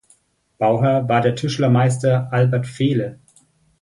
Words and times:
Bauherr 0.57 1.07
war 1.09 1.21
der 1.21 1.35
Tischlermeister 1.35 2.29
Albert 2.33 2.65
Fehle. 2.65 3.19